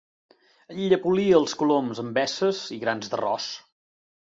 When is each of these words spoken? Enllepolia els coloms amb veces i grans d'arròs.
Enllepolia 0.71 1.35
els 1.41 1.53
coloms 1.59 2.03
amb 2.05 2.19
veces 2.23 2.65
i 2.79 2.81
grans 2.87 3.13
d'arròs. 3.15 3.49